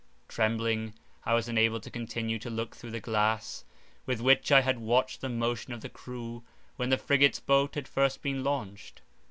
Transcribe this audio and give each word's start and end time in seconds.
Trembling, 0.27 0.95
I 1.25 1.35
was 1.35 1.47
unable 1.47 1.79
to 1.79 1.91
continue 1.91 2.39
to 2.39 2.49
look 2.49 2.75
through 2.75 2.89
the 2.89 2.99
glass 2.99 3.65
with 4.07 4.19
which 4.19 4.51
I 4.51 4.61
had 4.61 4.79
watched 4.79 5.21
the 5.21 5.29
motion 5.29 5.73
of 5.73 5.81
the 5.81 5.89
crew, 5.89 6.43
when 6.75 6.89
the 6.89 6.97
frigate's 6.97 7.39
boat 7.39 7.75
had 7.75 7.87
first 7.87 8.23
been 8.23 8.43
launched. 8.43 9.03